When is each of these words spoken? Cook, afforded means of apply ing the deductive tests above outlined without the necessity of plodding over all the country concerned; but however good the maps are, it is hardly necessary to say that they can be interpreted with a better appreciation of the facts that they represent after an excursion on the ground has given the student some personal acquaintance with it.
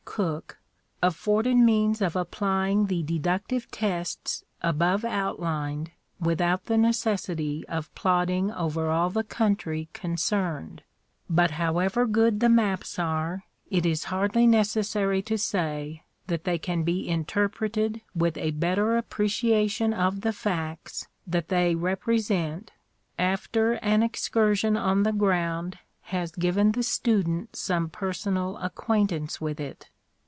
Cook, 0.13 0.59
afforded 1.01 1.55
means 1.55 2.01
of 2.01 2.17
apply 2.17 2.67
ing 2.71 2.87
the 2.87 3.01
deductive 3.01 3.71
tests 3.71 4.43
above 4.61 5.05
outlined 5.05 5.91
without 6.19 6.65
the 6.65 6.77
necessity 6.77 7.63
of 7.69 7.93
plodding 7.95 8.51
over 8.51 8.89
all 8.89 9.09
the 9.09 9.23
country 9.23 9.87
concerned; 9.93 10.83
but 11.29 11.51
however 11.51 12.05
good 12.05 12.41
the 12.41 12.49
maps 12.49 12.99
are, 12.99 13.45
it 13.69 13.85
is 13.85 14.05
hardly 14.11 14.45
necessary 14.45 15.21
to 15.21 15.37
say 15.37 16.03
that 16.27 16.43
they 16.43 16.57
can 16.57 16.83
be 16.83 17.07
interpreted 17.07 18.01
with 18.13 18.35
a 18.35 18.51
better 18.51 18.97
appreciation 18.97 19.93
of 19.93 20.21
the 20.21 20.33
facts 20.33 21.07
that 21.25 21.47
they 21.47 21.73
represent 21.73 22.71
after 23.17 23.73
an 23.75 24.03
excursion 24.03 24.75
on 24.75 25.03
the 25.03 25.13
ground 25.13 25.79
has 26.01 26.31
given 26.33 26.73
the 26.73 26.83
student 26.83 27.55
some 27.55 27.87
personal 27.87 28.57
acquaintance 28.57 29.39
with 29.39 29.57
it. 29.57 29.87